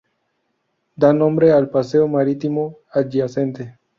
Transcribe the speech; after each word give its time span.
Da 0.95 1.13
nombre 1.13 1.51
al 1.51 1.69
paseo 1.69 2.07
marítimo 2.07 2.65
adyacente. 2.91 3.63